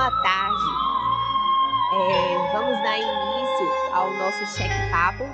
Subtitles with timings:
[0.00, 0.62] boa tarde.
[1.92, 5.24] É, vamos dar início ao nosso cheque papo.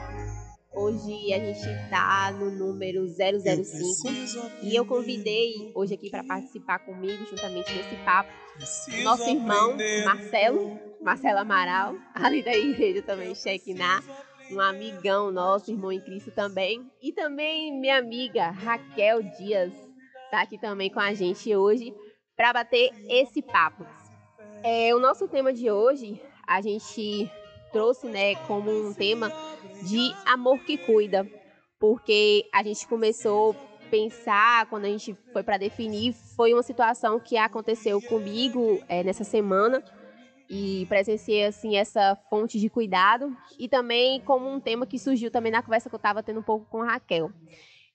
[0.74, 4.08] Hoje a gente está no número 005
[4.62, 8.28] e eu convidei hoje aqui para participar comigo, juntamente nesse papo,
[9.04, 14.02] nosso irmão Marcelo, Marcelo Amaral, ali da igreja também, Shekinah,
[14.50, 19.72] um amigão nosso, irmão em Cristo também, e também minha amiga Raquel Dias,
[20.24, 21.94] está aqui também com a gente hoje
[22.36, 23.86] para bater esse papo.
[24.62, 27.30] É, o nosso tema de hoje, a gente
[27.72, 29.30] trouxe né, como um tema
[29.82, 31.26] de amor que cuida,
[31.78, 37.20] porque a gente começou a pensar, quando a gente foi para definir, foi uma situação
[37.20, 39.82] que aconteceu comigo é, nessa semana
[40.48, 45.52] e presenciei assim essa fonte de cuidado e também como um tema que surgiu também
[45.52, 47.30] na conversa que eu estava tendo um pouco com a Raquel.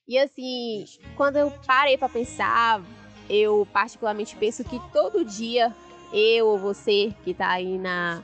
[0.06, 0.84] E assim,
[1.16, 2.82] quando eu parei para pensar,
[3.28, 5.74] eu particularmente penso que todo dia
[6.12, 8.22] eu ou você que está aí na,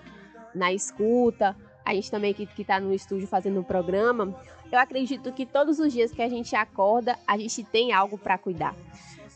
[0.55, 4.35] na escuta, a gente também que está no estúdio fazendo o um programa,
[4.71, 8.37] eu acredito que todos os dias que a gente acorda, a gente tem algo para
[8.37, 8.75] cuidar.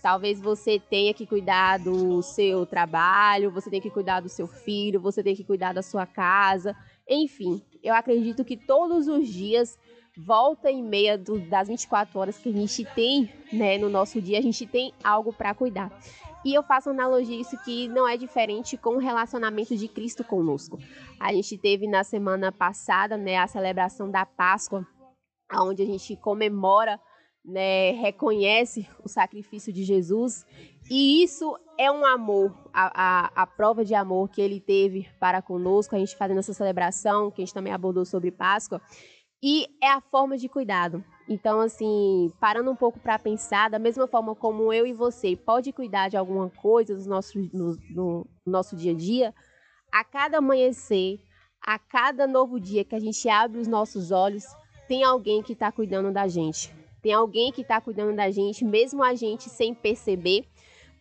[0.03, 5.00] Talvez você tenha que cuidar do seu trabalho, você tem que cuidar do seu filho,
[5.00, 6.77] você tem que cuidar da sua casa,
[7.08, 7.62] enfim.
[7.83, 9.78] Eu acredito que todos os dias
[10.17, 14.39] volta e meia do, das 24 horas que a gente tem né, no nosso dia,
[14.39, 15.91] a gente tem algo para cuidar.
[16.45, 20.79] E eu faço analogia isso que não é diferente com o relacionamento de Cristo conosco.
[21.21, 24.87] A gente teve na semana passada né, a celebração da Páscoa,
[25.55, 26.98] onde a gente comemora,
[27.45, 30.45] né, reconhece o sacrifício de Jesus.
[30.91, 35.41] E isso é um amor, a, a, a prova de amor que ele teve para
[35.41, 38.81] conosco, a gente fazendo essa celebração, que a gente também abordou sobre Páscoa.
[39.43, 41.05] E é a forma de cuidado.
[41.29, 45.73] Então, assim, parando um pouco para pensar, da mesma forma como eu e você pode
[45.73, 49.35] cuidar de alguma coisa no nosso, no, no nosso dia a dia,
[49.91, 51.19] a cada amanhecer,
[51.61, 54.45] a cada novo dia que a gente abre os nossos olhos,
[54.86, 56.73] tem alguém que está cuidando da gente.
[57.03, 60.47] Tem alguém que está cuidando da gente, mesmo a gente sem perceber.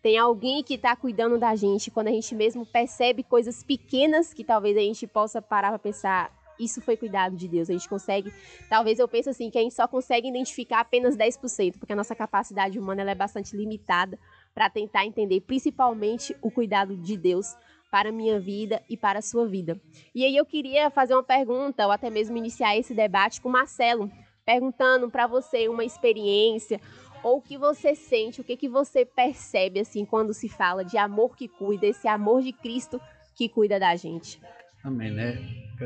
[0.01, 4.43] Tem alguém que está cuidando da gente quando a gente mesmo percebe coisas pequenas que
[4.43, 7.69] talvez a gente possa parar para pensar isso foi cuidado de Deus.
[7.69, 8.33] A gente consegue,
[8.69, 12.15] talvez eu pense assim, que a gente só consegue identificar apenas 10%, porque a nossa
[12.15, 14.19] capacidade humana é bastante limitada
[14.53, 17.55] para tentar entender principalmente o cuidado de Deus
[17.91, 19.79] para a minha vida e para a sua vida.
[20.15, 23.51] E aí eu queria fazer uma pergunta, ou até mesmo iniciar esse debate com o
[23.51, 24.09] Marcelo,
[24.45, 26.79] perguntando para você uma experiência
[27.23, 30.97] ou o que você sente, o que que você percebe assim quando se fala de
[30.97, 32.99] amor que cuida, esse amor de Cristo
[33.35, 34.41] que cuida da gente.
[34.83, 35.37] Amém, né?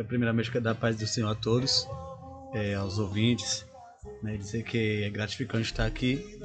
[0.08, 1.88] Primeiramente, quero dar a paz do Senhor a todos,
[2.54, 3.66] é, aos ouvintes,
[4.24, 4.38] né?
[4.38, 6.40] Dizer que é gratificante estar aqui.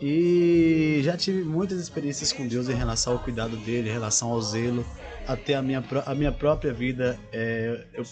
[0.00, 4.40] E já tive muitas experiências com Deus em relação ao cuidado dele, em relação ao
[4.40, 4.86] zelo,
[5.26, 8.04] até a minha, a minha própria vida é, eu,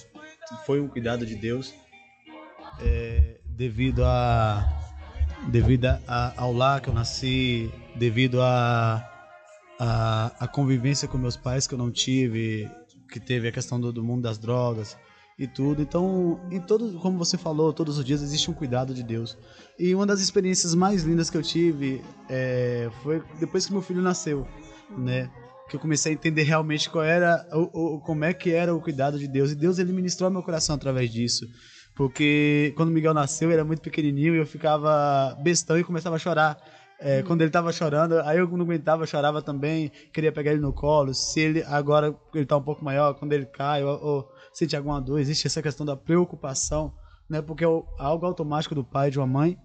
[0.65, 1.73] foi um cuidado de Deus
[2.81, 4.83] é, devido a
[5.49, 9.16] devido a, ao lar que eu nasci, devido a,
[9.79, 12.71] a, a convivência com meus pais que eu não tive,
[13.11, 14.97] que teve a questão do, do mundo das drogas
[15.39, 15.83] e tudo.
[15.83, 19.37] Então, em todo, como você falou, todos os dias existe um cuidado de Deus.
[19.79, 24.03] E uma das experiências mais lindas que eu tive é, foi depois que meu filho
[24.03, 24.47] nasceu,
[24.97, 25.31] né?
[25.69, 28.81] Que eu comecei a entender realmente qual era, o, o, como é que era o
[28.81, 29.51] cuidado de Deus.
[29.51, 31.47] E Deus ele ministrou meu coração através disso.
[31.95, 36.19] Porque quando Miguel nasceu, ele era muito pequenininho e eu ficava bestão e começava a
[36.19, 36.59] chorar.
[36.99, 40.73] É, quando ele tava chorando, aí eu não aguentava, chorava também, queria pegar ele no
[40.73, 41.12] colo.
[41.12, 45.01] Se ele agora ele tá um pouco maior, quando ele cai ou, ou sente alguma
[45.01, 46.95] dor, existe essa questão da preocupação,
[47.29, 47.43] né?
[47.43, 47.69] Porque é
[47.99, 49.59] algo automático do pai de uma mãe.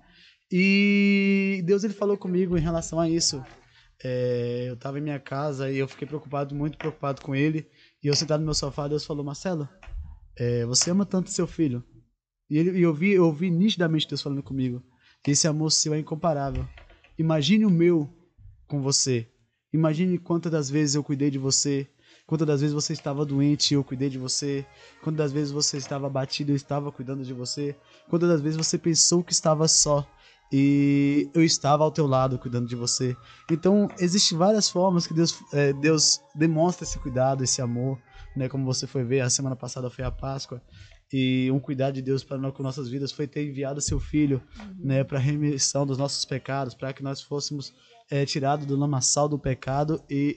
[0.52, 3.42] E Deus ele falou comigo em relação a isso.
[4.04, 7.68] É, eu tava em minha casa e eu fiquei preocupado, muito preocupado com ele.
[8.04, 9.70] E eu sentado no meu sofá, Deus falou: Marcelo,
[10.38, 11.82] é, você ama tanto seu filho.
[12.50, 14.84] E, ele, e eu, vi, eu vi nitidamente Deus falando comigo.
[15.26, 16.68] Esse amor seu é incomparável.
[17.22, 18.10] Imagine o meu
[18.68, 19.28] com você.
[19.72, 21.88] Imagine quantas das vezes eu cuidei de você,
[22.26, 24.66] quantas das vezes você estava doente e eu cuidei de você,
[25.04, 27.76] quantas das vezes você estava abatido e eu estava cuidando de você,
[28.10, 30.04] quantas das vezes você pensou que estava só
[30.52, 33.16] e eu estava ao teu lado cuidando de você.
[33.52, 38.00] Então, existem várias formas que Deus, é, Deus demonstra esse cuidado, esse amor,
[38.36, 38.50] né?
[38.50, 40.60] Como você foi ver, a semana passada foi a Páscoa
[41.12, 44.42] e um cuidado de Deus para nós com nossas vidas foi ter enviado seu filho,
[44.60, 44.76] uhum.
[44.80, 47.74] né, para remissão dos nossos pecados, para que nós fôssemos
[48.10, 50.36] é, tirados do lamaçal do pecado e,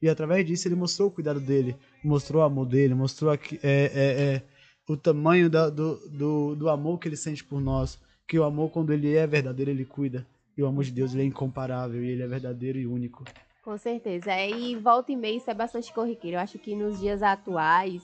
[0.00, 3.38] e, e, através disso ele mostrou o cuidado dele, mostrou o amor dele, mostrou é,
[3.62, 4.42] é, é,
[4.88, 8.70] o tamanho da, do, do, do amor que ele sente por nós, que o amor
[8.70, 10.26] quando ele é verdadeiro ele cuida
[10.56, 13.24] e o amor de Deus ele é incomparável e ele é verdadeiro e único.
[13.64, 14.30] Com certeza.
[14.46, 16.36] E volta e meia isso é bastante corriqueiro.
[16.36, 18.02] Eu acho que nos dias atuais,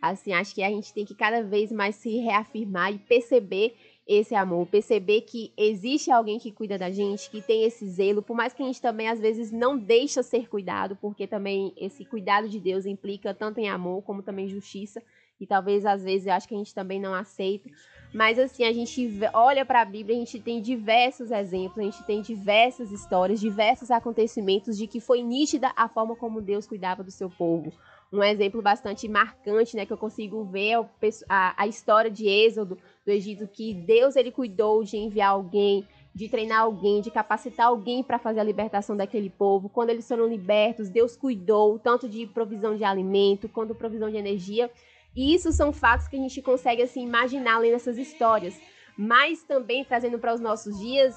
[0.00, 3.74] assim, acho que a gente tem que cada vez mais se reafirmar e perceber
[4.06, 8.36] esse amor, perceber que existe alguém que cuida da gente, que tem esse zelo, por
[8.36, 12.48] mais que a gente também às vezes não deixa ser cuidado, porque também esse cuidado
[12.48, 15.02] de Deus implica tanto em amor como também justiça,
[15.40, 17.68] e talvez às vezes eu acho que a gente também não aceita.
[18.14, 22.02] Mas assim, a gente olha para a Bíblia, a gente tem diversos exemplos, a gente
[22.04, 27.10] tem diversas histórias, diversos acontecimentos de que foi nítida a forma como Deus cuidava do
[27.10, 27.72] seu povo
[28.12, 32.78] um exemplo bastante marcante, né, que eu consigo ver é a, a história de Êxodo
[33.04, 38.02] do Egito, que Deus ele cuidou de enviar alguém, de treinar alguém, de capacitar alguém
[38.02, 39.68] para fazer a libertação daquele povo.
[39.68, 44.70] Quando eles foram libertos, Deus cuidou tanto de provisão de alimento quanto provisão de energia.
[45.14, 48.58] E isso são fatos que a gente consegue assim imaginar lendo essas histórias.
[48.96, 51.14] Mas também trazendo para os nossos dias,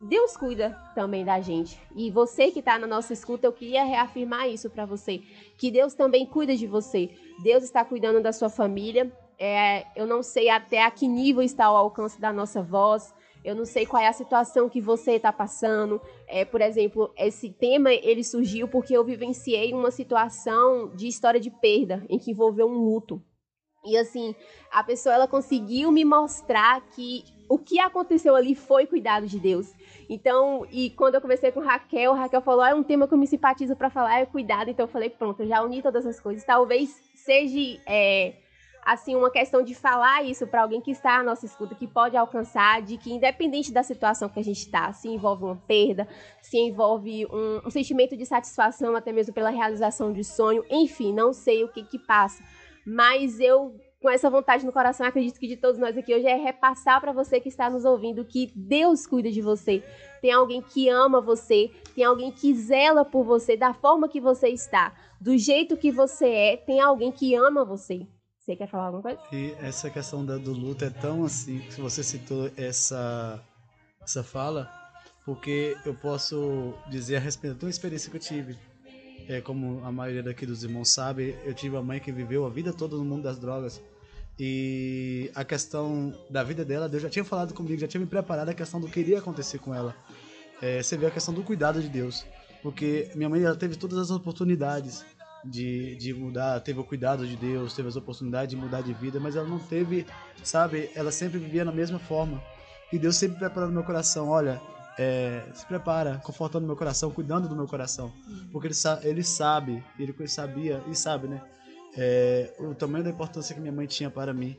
[0.00, 1.80] Deus cuida também da gente.
[1.94, 5.22] E você que está na nossa escuta, eu queria reafirmar isso para você,
[5.56, 7.10] que Deus também cuida de você.
[7.42, 9.12] Deus está cuidando da sua família.
[9.38, 13.12] É, eu não sei até a que nível está o alcance da nossa voz.
[13.44, 16.00] Eu não sei qual é a situação que você está passando.
[16.28, 21.50] É, por exemplo, esse tema ele surgiu porque eu vivenciei uma situação de história de
[21.50, 23.20] perda em que envolveu um luto.
[23.84, 24.34] E assim,
[24.70, 29.72] a pessoa ela conseguiu me mostrar que o que aconteceu ali foi cuidado de Deus.
[30.08, 33.18] Então, e quando eu conversei com Raquel, Raquel falou: ah, é um tema que eu
[33.18, 34.70] me simpatizo para falar, é cuidado.
[34.70, 36.44] Então eu falei: pronto, eu já uni todas essas coisas.
[36.44, 37.80] Talvez seja.
[37.86, 38.34] É,
[38.84, 42.16] assim, uma questão de falar isso para alguém que está à nossa escuta, que pode
[42.16, 46.08] alcançar, de que independente da situação que a gente está, se envolve uma perda,
[46.40, 51.34] se envolve um, um, sentimento de satisfação, até mesmo pela realização de sonho, enfim, não
[51.34, 52.42] sei o que que passa,
[52.86, 56.36] mas eu com essa vontade no coração, acredito que de todos nós aqui hoje é
[56.36, 59.82] repassar para você que está nos ouvindo que Deus cuida de você.
[60.22, 64.48] Tem alguém que ama você, tem alguém que zela por você da forma que você
[64.48, 68.06] está, do jeito que você é, tem alguém que ama você.
[68.38, 69.20] Você quer falar alguma coisa?
[69.32, 73.42] E essa questão da, do luto é tão assim, que você citou essa,
[74.00, 74.70] essa fala,
[75.24, 78.56] porque eu posso dizer a respeito de uma experiência que eu tive
[79.28, 82.50] é, como a maioria daqui dos irmãos sabe, eu tive uma mãe que viveu a
[82.50, 83.82] vida toda no mundo das drogas.
[84.38, 88.48] E a questão da vida dela, Deus já tinha falado comigo, já tinha me preparado
[88.50, 89.96] a questão do que iria acontecer com ela.
[90.62, 92.24] É, você vê a questão do cuidado de Deus.
[92.62, 95.04] Porque minha mãe ela teve todas as oportunidades
[95.44, 99.20] de, de mudar, teve o cuidado de Deus, teve as oportunidades de mudar de vida,
[99.20, 100.06] mas ela não teve,
[100.42, 102.42] sabe, ela sempre vivia na mesma forma.
[102.92, 104.60] E Deus sempre preparou no meu coração, olha,
[104.98, 108.12] é, se prepara, confortando meu coração, cuidando do meu coração.
[108.50, 111.40] Porque ele, sa ele sabe, ele sabia e sabe, né?
[111.96, 114.56] É, o tamanho da importância que minha mãe tinha para mim.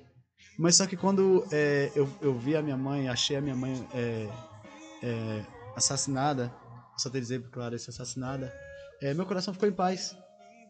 [0.57, 3.85] Mas só que quando é, eu, eu vi a minha mãe, achei a minha mãe
[3.93, 4.29] é,
[5.03, 5.45] é,
[5.75, 6.51] assassinada,
[6.97, 8.53] só ter dizer, claro, essa assassinada,
[9.01, 10.17] é, meu coração ficou em paz.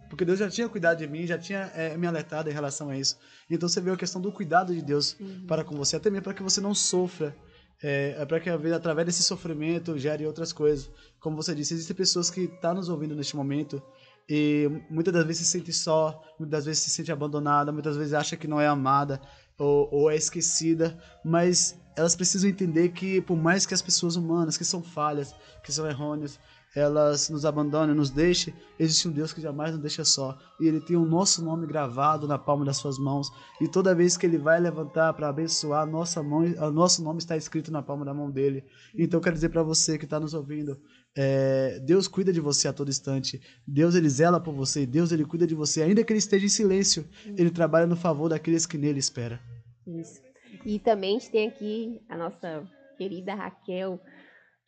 [0.10, 3.16] Porque Deus já tinha cuidado de mim, já tinha me alertado em relação a isso.
[3.48, 5.45] Então você vê a questão do cuidado de Deus uhum.
[5.45, 7.36] para com você, até mesmo para que você não sofra
[7.81, 10.89] é, é para que através desse sofrimento, gere outras coisas.
[11.19, 13.81] Como você disse, existem pessoas que estão tá nos ouvindo neste momento
[14.29, 18.13] e muitas das vezes se sente só, muitas das vezes se sente abandonada, muitas vezes
[18.13, 19.19] acha que não é amada
[19.57, 24.56] ou, ou é esquecida, mas elas precisam entender que por mais que as pessoas humanas,
[24.56, 26.39] que são falhas, que são errôneas,
[26.76, 30.38] elas nos abandonam, nos deixem, existe um Deus que jamais nos deixa só.
[30.59, 33.31] E Ele tem o nosso nome gravado na palma das suas mãos.
[33.59, 37.35] E toda vez que Ele vai levantar para abençoar, nossa mão, o nosso nome está
[37.35, 38.64] escrito na palma da mão dele.
[38.95, 40.80] Então eu quero dizer para você que está nos ouvindo,
[41.18, 43.42] é, Deus cuida de você a todo instante.
[43.68, 44.85] Deus ele zela por você.
[44.85, 47.06] Deus ele cuida de você, ainda que ele esteja em silêncio.
[47.26, 49.40] Ele trabalha no favor daqueles que nele espera.
[49.88, 50.21] Isso.
[50.66, 52.64] E também a gente tem aqui a nossa
[52.97, 53.99] querida Raquel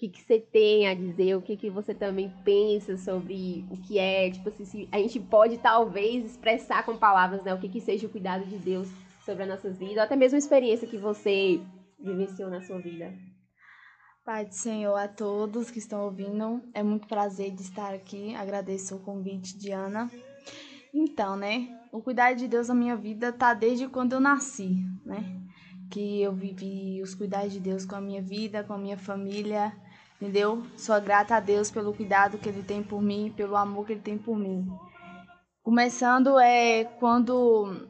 [0.02, 4.00] que, que você tem a dizer, o que, que você também pensa sobre o que
[4.00, 7.80] é, tipo assim, se a gente pode talvez expressar com palavras, né, o que, que
[7.80, 8.90] seja o cuidado de Deus
[9.24, 11.62] sobre as nossas vidas, ou até mesmo a experiência que você
[12.00, 13.14] vivenciou na sua vida.
[14.26, 18.96] Pai do Senhor a todos que estão ouvindo, é muito prazer de estar aqui, agradeço
[18.96, 20.10] o convite de Ana.
[20.92, 25.42] Então, né, o cuidado de Deus na minha vida tá desde quando eu nasci, né,
[25.92, 29.72] que eu vivi os cuidados de Deus com a minha vida, com a minha família,
[30.22, 30.64] entendeu?
[30.78, 34.02] Sou grata a Deus pelo cuidado que Ele tem por mim, pelo amor que Ele
[34.02, 34.68] tem por mim.
[35.64, 37.90] Começando é quando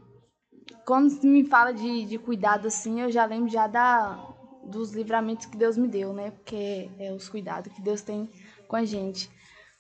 [0.86, 4.30] quando me fala de, de cuidado assim, eu já lembro já da
[4.64, 6.32] dos livramentos que Deus me deu, né?
[6.32, 8.30] Porque é os cuidados que Deus tem
[8.68, 9.30] com a gente.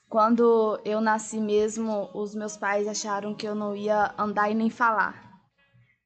[0.10, 4.70] Quando eu nasci mesmo, os meus pais acharam que eu não ia andar e nem
[4.70, 5.32] falar.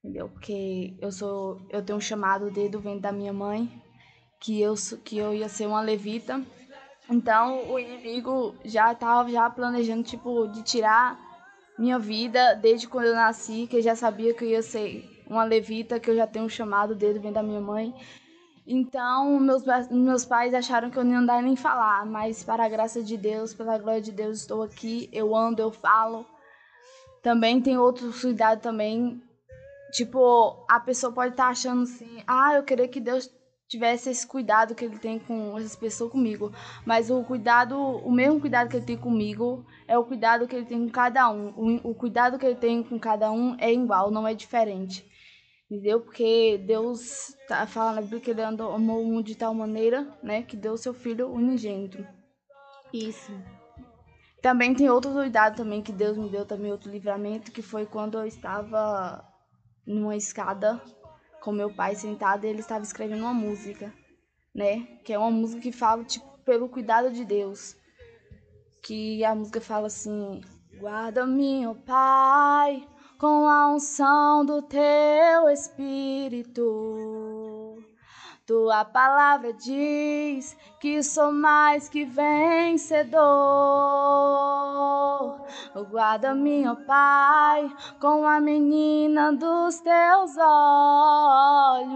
[0.04, 0.30] Entendeu?
[0.30, 3.82] Porque eu sou eu tenho um chamado desde o ventre da minha mãe
[4.46, 6.40] que eu, que eu ia ser uma levita
[7.10, 11.20] Então o inimigo já estava já planejando tipo de tirar
[11.80, 15.44] minha vida desde quando eu nasci, que eu já sabia que eu ia ser uma
[15.44, 17.92] levita, que eu já tenho um chamado dele vem da minha mãe.
[18.68, 23.02] Então, meus, meus pais acharam que eu ia andar nem falar, mas para a graça
[23.02, 26.26] de Deus, pela glória de Deus, estou aqui, eu ando, eu falo.
[27.22, 29.22] Também tem outro cuidado também,
[29.92, 33.30] tipo, a pessoa pode estar tá achando assim, ah, eu queria que Deus
[33.68, 36.52] tivesse esse cuidado que ele tem com essas pessoas comigo,
[36.86, 40.66] mas o cuidado, o mesmo cuidado que ele tem comigo é o cuidado que ele
[40.66, 41.50] tem com cada um.
[41.56, 45.06] O, o cuidado que ele tem com cada um é igual, não é diferente
[45.70, 46.00] entendeu?
[46.02, 50.44] Porque Deus tá, fala na Bíblia que ele amou o mundo de tal maneira, né,
[50.44, 52.06] que deu seu filho unigênito.
[52.94, 53.32] Isso.
[54.42, 58.20] Também tem outro cuidado também que Deus me deu também outro livramento, que foi quando
[58.20, 59.26] eu estava
[59.86, 60.82] numa escada
[61.46, 63.94] com meu pai sentado e ele estava escrevendo uma música,
[64.54, 64.82] né?
[65.06, 67.76] Que é uma música que fala tipo pelo cuidado de Deus.
[68.84, 70.42] Que a música fala assim:
[70.80, 72.88] Guarda-me, ó Pai,
[73.20, 76.64] com a unção do teu Espírito.
[78.46, 83.18] Tua palavra diz que sou mais que vencedor.
[85.90, 91.96] Guarda-me, Pai, com a menina dos teus olhos.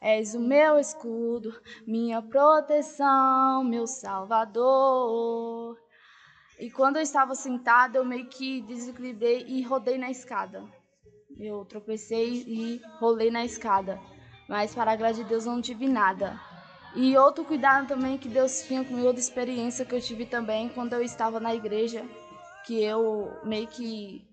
[0.00, 1.52] És o meu escudo,
[1.86, 5.76] minha proteção, meu salvador.
[6.58, 10.64] E quando eu estava sentada, eu meio que desequilibrei e rodei na escada.
[11.38, 14.00] Eu tropecei e rolei na escada.
[14.48, 16.38] Mas, para a graça de Deus, não tive nada.
[16.94, 20.92] E outro cuidado também que Deus tinha comigo, outra experiência que eu tive também quando
[20.92, 22.04] eu estava na igreja,
[22.64, 24.28] que eu meio que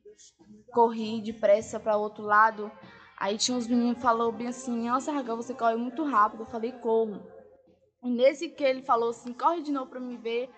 [0.71, 2.71] corri depressa para outro lado.
[3.17, 6.41] Aí tinha uns meninos que falou bem assim: Nossa, Raga, você corre muito rápido.
[6.41, 7.21] Eu falei: Corro.
[8.03, 10.49] E nesse que ele falou assim: Corre de novo para me ver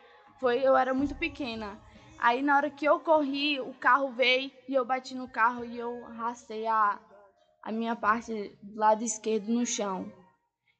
[0.43, 1.79] foi eu era muito pequena.
[2.19, 5.79] Aí na hora que eu corri, o carro veio e eu bati no carro e
[5.79, 6.99] eu arrastei a,
[7.63, 10.11] a minha parte do lado esquerdo no chão.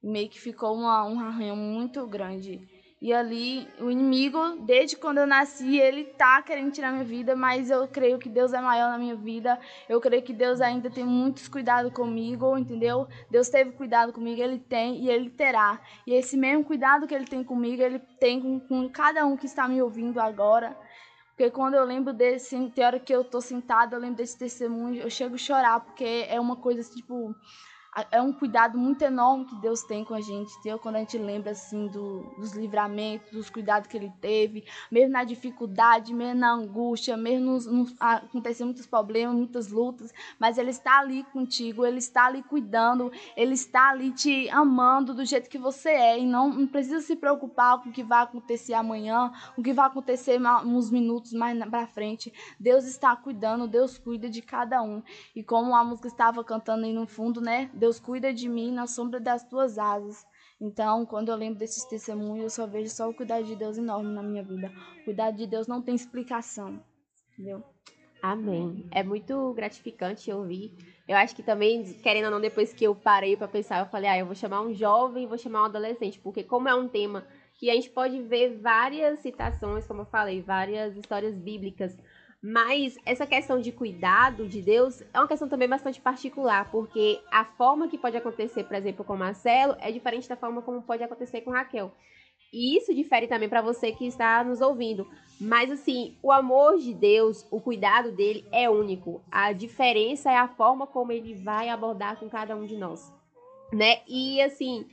[0.03, 2.59] E meio que ficou uma, um arranhão muito grande.
[3.01, 7.69] E ali, o inimigo, desde quando eu nasci, ele tá querendo tirar minha vida, mas
[7.69, 9.59] eu creio que Deus é maior na minha vida.
[9.89, 13.05] Eu creio que Deus ainda tem muitos cuidados comigo, entendeu?
[13.29, 15.81] Deus teve cuidado comigo, ele tem e ele terá.
[16.07, 19.47] E esse mesmo cuidado que ele tem comigo, ele tem com, com cada um que
[19.47, 20.73] está me ouvindo agora.
[21.35, 25.01] Porque quando eu lembro desse, tem hora que eu tô sentada, eu lembro desse testemunho,
[25.01, 27.35] eu chego a chorar, porque é uma coisa, tipo,
[28.11, 30.79] é um cuidado muito enorme que Deus tem com a gente, entendeu?
[30.79, 35.23] Quando a gente lembra, assim, do, dos livramentos, dos cuidados que Ele teve, mesmo na
[35.23, 40.99] dificuldade, mesmo na angústia, mesmo nos, nos acontecer muitos problemas, muitas lutas, mas Ele está
[40.99, 45.89] ali contigo, Ele está ali cuidando, Ele está ali te amando do jeito que você
[45.89, 49.73] é, e não, não precisa se preocupar com o que vai acontecer amanhã, o que
[49.73, 52.33] vai acontecer uns minutos mais para frente.
[52.59, 55.01] Deus está cuidando, Deus cuida de cada um.
[55.35, 57.69] E como a música estava cantando aí no fundo, né?
[57.83, 60.25] Deus cuida de mim na sombra das tuas asas.
[60.59, 64.09] Então, quando eu lembro desses testemunhos, eu só vejo só o cuidado de Deus enorme
[64.09, 64.71] na minha vida.
[65.01, 66.81] O cuidado de Deus não tem explicação,
[67.33, 67.61] entendeu?
[68.21, 68.87] Amém.
[68.89, 70.73] É muito gratificante ouvir.
[71.05, 74.09] Eu acho que também, querendo ou não, depois que eu parei para pensar, eu falei,
[74.09, 77.27] ah, eu vou chamar um jovem, vou chamar um adolescente, porque como é um tema
[77.55, 81.97] que a gente pode ver várias citações, como eu falei, várias histórias bíblicas
[82.43, 87.45] mas essa questão de cuidado de Deus é uma questão também bastante particular, porque a
[87.45, 91.39] forma que pode acontecer, por exemplo, com Marcelo, é diferente da forma como pode acontecer
[91.39, 91.93] com Raquel.
[92.51, 95.07] E isso difere também para você que está nos ouvindo.
[95.39, 99.23] Mas assim, o amor de Deus, o cuidado dele é único.
[99.31, 103.09] A diferença é a forma como ele vai abordar com cada um de nós,
[103.71, 104.01] né?
[104.05, 104.85] E assim,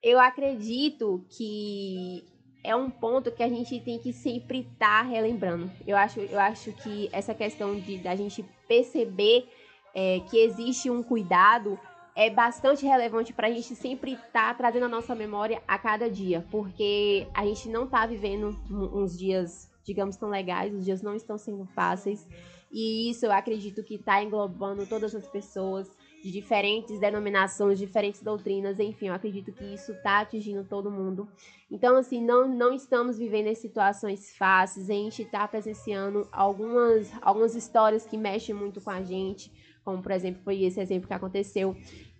[0.00, 2.24] eu acredito que
[2.62, 5.70] é um ponto que a gente tem que sempre estar tá relembrando.
[5.86, 9.48] Eu acho, eu acho que essa questão de da gente perceber
[9.94, 11.78] é, que existe um cuidado
[12.14, 16.10] é bastante relevante para a gente sempre estar tá trazendo a nossa memória a cada
[16.10, 21.14] dia, porque a gente não está vivendo uns dias, digamos, tão legais, os dias não
[21.14, 22.26] estão sendo fáceis,
[22.72, 25.88] e isso eu acredito que está englobando todas as pessoas
[26.22, 31.28] de diferentes denominações, diferentes doutrinas, enfim, eu acredito que isso está atingindo todo mundo.
[31.70, 37.54] Então, assim, não, não estamos vivendo em situações fáceis, a gente está presenciando algumas, algumas
[37.54, 39.52] histórias que mexem muito com a gente,
[39.84, 41.76] como, por exemplo, foi esse exemplo que aconteceu.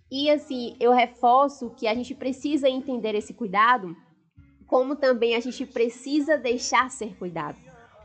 [0.09, 3.95] E, assim, eu reforço que a gente precisa entender esse cuidado,
[4.65, 7.57] como também a gente precisa deixar ser cuidado.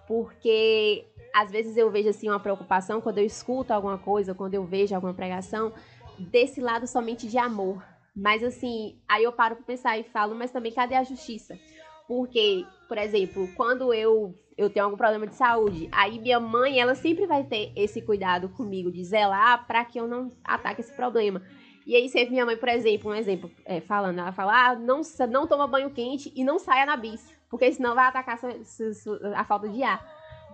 [0.06, 4.64] Porque às vezes eu vejo assim uma preocupação quando eu escuto alguma coisa, quando eu
[4.64, 5.72] vejo alguma pregação,
[6.16, 7.82] desse lado somente de amor.
[8.14, 11.58] Mas assim, aí eu paro para pensar e falo, mas também cadê a justiça?
[12.06, 16.94] Porque, por exemplo, quando eu eu tenho algum problema de saúde, aí minha mãe, ela
[16.94, 21.42] sempre vai ter esse cuidado comigo de zelar para que eu não ataque esse problema.
[21.84, 25.00] E aí sempre minha mãe, por exemplo, um exemplo, é, falando, ela fala, ah, não,
[25.28, 29.44] não toma banho quente e não saia na bis, porque senão vai atacar a, a
[29.44, 30.00] falta de ar.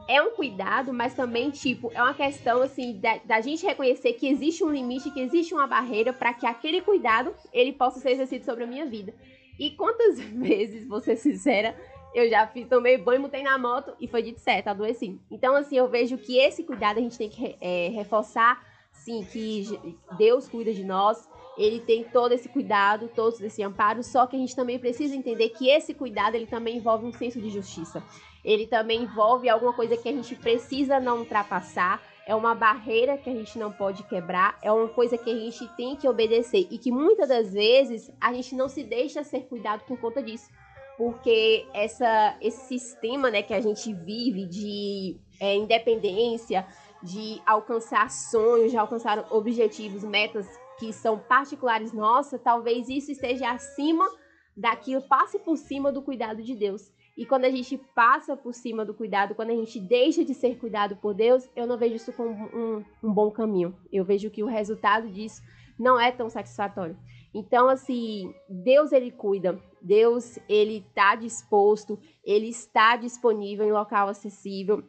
[0.08, 4.26] É um cuidado, mas também, tipo, é uma questão, assim, da, da gente reconhecer que
[4.28, 8.44] existe um limite, que existe uma barreira para que aquele cuidado, ele possa ser exercido
[8.44, 9.14] sobre a minha vida.
[9.58, 11.76] E quantas vezes, vou ser sincera,
[12.14, 15.20] eu já fiz, tomei banho, mutei na moto e foi de certo, adoeci.
[15.30, 18.60] Então, assim, eu vejo que esse cuidado a gente tem que é, reforçar,
[18.92, 19.64] sim, que
[20.18, 24.38] Deus cuida de nós, ele tem todo esse cuidado, todo esse amparo, só que a
[24.38, 28.02] gente também precisa entender que esse cuidado, ele também envolve um senso de justiça.
[28.44, 33.28] Ele também envolve alguma coisa que a gente precisa não ultrapassar, é uma barreira que
[33.28, 36.78] a gente não pode quebrar, é uma coisa que a gente tem que obedecer e
[36.78, 40.48] que muitas das vezes a gente não se deixa ser cuidado por conta disso.
[40.96, 46.66] Porque essa, esse sistema né, que a gente vive de é, independência,
[47.02, 50.46] de alcançar sonhos, de alcançar objetivos, metas
[50.78, 54.08] que são particulares nossas, talvez isso esteja acima
[54.56, 56.92] daquilo, passe por cima do cuidado de Deus.
[57.20, 60.56] E quando a gente passa por cima do cuidado, quando a gente deixa de ser
[60.58, 63.76] cuidado por Deus, eu não vejo isso como um, um bom caminho.
[63.92, 65.42] Eu vejo que o resultado disso
[65.78, 66.96] não é tão satisfatório.
[67.34, 74.82] Então, assim, Deus ele cuida, Deus ele está disposto, ele está disponível em local acessível,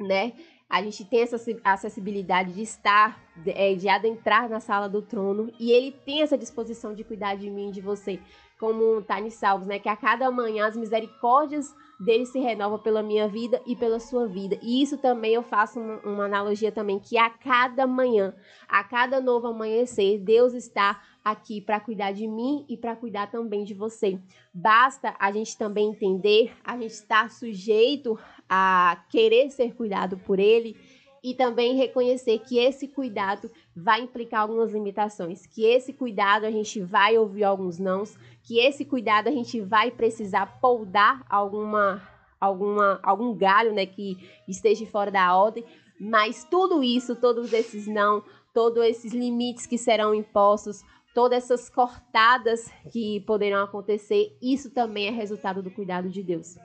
[0.00, 0.32] né?
[0.68, 5.70] A gente tem essa acessibilidade de estar, é, de adentrar na sala do trono, e
[5.70, 8.18] ele tem essa disposição de cuidar de mim, de você
[8.58, 9.78] como Tani Salvos, né?
[9.78, 14.26] Que a cada manhã as misericórdias dele se renovam pela minha vida e pela sua
[14.26, 14.58] vida.
[14.62, 18.34] E isso também eu faço uma, uma analogia também, que a cada manhã,
[18.68, 23.64] a cada novo amanhecer, Deus está aqui para cuidar de mim e para cuidar também
[23.64, 24.18] de você.
[24.52, 30.76] Basta a gente também entender, a gente está sujeito a querer ser cuidado por ele
[31.22, 36.80] e também reconhecer que esse cuidado vai implicar algumas limitações, que esse cuidado a gente
[36.80, 42.02] vai ouvir alguns nãos, que esse cuidado a gente vai precisar poldar alguma
[42.40, 45.64] alguma algum galho, né, que esteja fora da ordem,
[45.98, 48.22] mas tudo isso, todos esses não,
[48.54, 55.10] todos esses limites que serão impostos, todas essas cortadas que poderão acontecer, isso também é
[55.10, 56.56] resultado do cuidado de Deus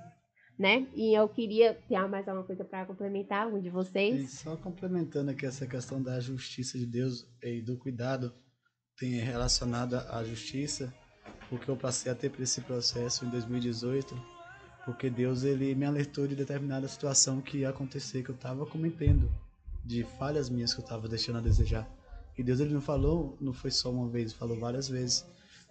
[0.63, 0.88] né?
[0.95, 4.23] E eu queria ter mais alguma coisa para complementar, um de vocês.
[4.23, 8.34] E só complementando aqui essa questão da justiça de Deus e do cuidado
[8.97, 10.93] tem relacionada à justiça,
[11.49, 14.15] porque eu passei a ter esse processo em 2018,
[14.86, 19.30] porque Deus ele me alertou de determinada situação que ia acontecer que eu estava cometendo,
[19.84, 21.86] de falhas minhas que eu estava deixando a desejar.
[22.38, 25.26] E Deus ele não falou, não foi só uma vez, falou várias vezes.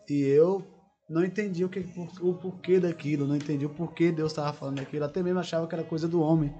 [0.07, 0.63] E eu
[1.13, 1.87] não entendi o, que,
[2.23, 5.05] o porquê daquilo, não entendi o porquê Deus estava falando aquilo.
[5.05, 6.53] Até mesmo achava que era coisa do homem.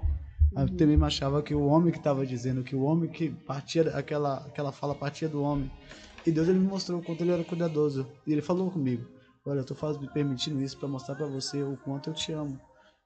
[0.55, 4.45] Até mesmo achava que o homem que estava dizendo, que o homem que partia, aquela,
[4.45, 5.71] aquela fala partia do homem.
[6.23, 8.07] E Deus ele me mostrou o quanto ele era cuidadoso.
[8.27, 9.07] E ele falou comigo:
[9.43, 12.59] Olha, eu estou me permitindo isso para mostrar para você o quanto eu te amo.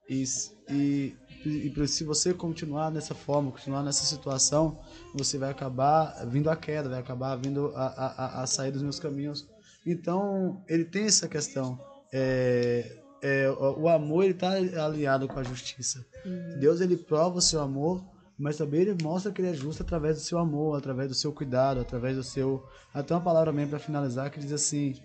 [0.09, 0.23] E,
[0.69, 4.79] e, e, se você continuar nessa forma, continuar nessa situação,
[5.13, 8.99] você vai acabar vindo à queda, vai acabar vindo a, a, a sair dos meus
[8.99, 9.47] caminhos
[9.91, 11.79] então, ele tem essa questão.
[12.11, 14.51] É, é, o amor ele está
[14.83, 16.05] alinhado com a justiça.
[16.25, 16.59] Uhum.
[16.59, 18.03] Deus ele prova o seu amor,
[18.37, 21.31] mas também ele mostra que ele é justo através do seu amor, através do seu
[21.31, 22.63] cuidado, através do seu.
[22.93, 24.95] Até uma palavra mesmo para finalizar que diz assim,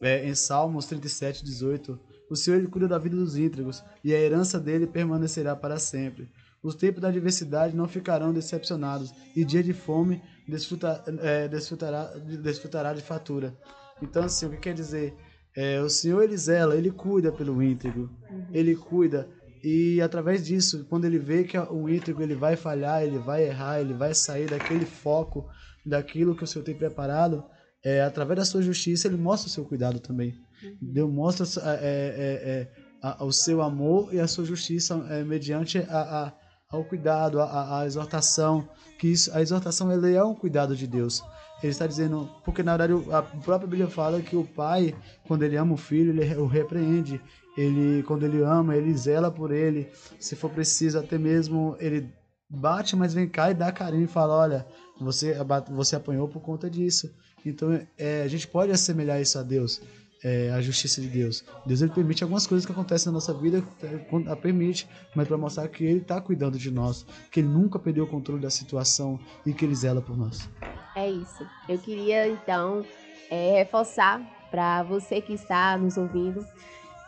[0.00, 4.18] é, em Salmos 37, 18: O Senhor ele cuida da vida dos íntegros e a
[4.18, 6.28] herança dele permanecerá para sempre.
[6.62, 12.06] Os tempos da adversidade não ficarão decepcionados e dia de fome desfrutar, é, desfrutará,
[12.42, 13.54] desfrutará de fatura.
[14.02, 15.14] Então, assim, o que quer dizer?
[15.56, 18.10] É, o Senhor, ele zela, ele cuida pelo íntegro.
[18.30, 18.46] Uhum.
[18.52, 19.28] Ele cuida.
[19.62, 23.80] E através disso, quando ele vê que o íntegro ele vai falhar, ele vai errar,
[23.80, 25.48] ele vai sair daquele foco,
[25.86, 27.44] daquilo que o Senhor tem preparado,
[27.82, 30.34] é, através da sua justiça, ele mostra o seu cuidado também.
[30.62, 30.76] Uhum.
[30.80, 31.46] Deus mostra
[31.80, 36.32] é, é, é a, o seu amor e a sua justiça é, mediante a, a,
[36.74, 38.68] ao cuidado, a, a, exortação.
[38.98, 41.22] Que isso, a exortação ele é um cuidado de Deus.
[41.62, 44.94] Ele está dizendo, porque na verdade a própria Bíblia fala que o pai,
[45.26, 47.20] quando ele ama o filho, ele o repreende.
[47.56, 49.88] Ele, quando ele ama, ele zela por ele.
[50.18, 52.12] Se for preciso, até mesmo ele
[52.50, 54.66] bate, mas vem cá e dá carinho e fala: Olha,
[55.00, 55.36] você,
[55.70, 57.14] você apanhou por conta disso.
[57.44, 59.80] Então é, a gente pode assemelhar isso a Deus,
[60.24, 61.44] é, a justiça de Deus.
[61.66, 65.36] Deus ele permite algumas coisas que acontecem na nossa vida, é, a permite, mas para
[65.36, 69.20] mostrar que Ele está cuidando de nós, que Ele nunca perdeu o controle da situação
[69.44, 70.48] e que Ele zela por nós.
[70.96, 71.46] É isso.
[71.68, 72.84] Eu queria então
[73.30, 76.46] é, reforçar para você que está nos ouvindo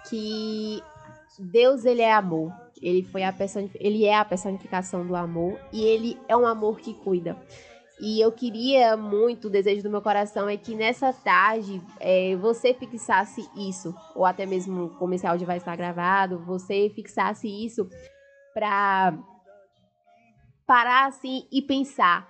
[0.08, 0.82] que
[1.38, 2.52] Deus ele é amor.
[2.82, 3.34] Ele foi a
[3.76, 7.36] ele é a personificação do amor e ele é um amor que cuida.
[7.98, 12.74] E eu queria muito, o desejo do meu coração é que nessa tarde é, você
[12.74, 17.88] fixasse isso, ou até mesmo como esse áudio vai estar gravado, você fixasse isso
[18.52, 19.18] para
[20.66, 22.28] parar assim e pensar.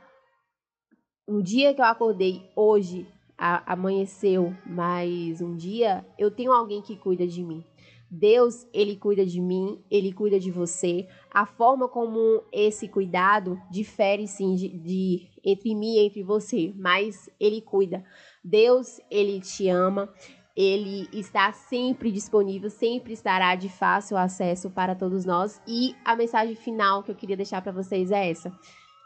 [1.26, 3.04] Um dia que eu acordei hoje,
[3.36, 7.64] a, amanheceu mais um dia, eu tenho alguém que cuida de mim.
[8.08, 11.08] Deus, ele cuida de mim, ele cuida de você.
[11.32, 17.30] A forma como esse cuidado difere sim de, de, entre mim e entre você, mas
[17.38, 18.04] ele cuida.
[18.42, 20.12] Deus, ele te ama.
[20.56, 25.60] Ele está sempre disponível, sempre estará de fácil acesso para todos nós.
[25.68, 28.50] E a mensagem final que eu queria deixar para vocês é essa: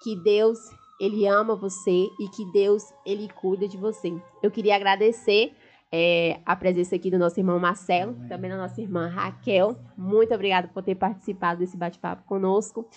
[0.01, 0.59] que Deus,
[1.01, 4.17] ele ama você e que Deus, ele cuida de você.
[4.41, 5.53] Eu queria agradecer
[5.93, 9.77] é, a presença aqui do nosso irmão Marcelo, também da nossa irmã Raquel.
[9.99, 12.89] Muito obrigada por ter participado desse bate-papo conosco.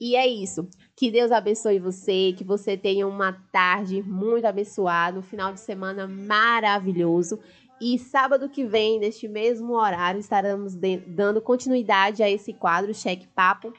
[0.00, 0.68] E é isso.
[0.94, 6.06] Que Deus abençoe você, que você tenha uma tarde muito abençoada, um final de semana
[6.06, 7.38] maravilhoso.
[7.80, 10.74] E sábado que vem, neste mesmo horário, estaremos
[11.06, 13.72] dando continuidade a esse quadro Cheque Papo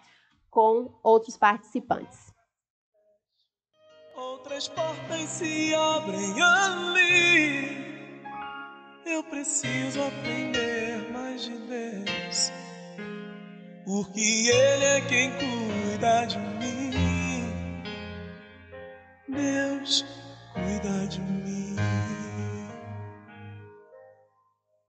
[0.49, 2.33] com outros participantes.
[4.15, 7.87] Outras portas se abrem ali
[9.17, 12.51] eu preciso aprender mais de Deus,
[13.87, 17.81] porque Ele é quem cuida de mim.
[19.29, 20.05] Deus
[20.53, 22.26] cuida de mim.